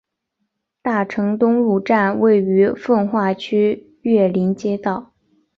[0.81, 5.13] 大成东路站位于奉化区岳林街道。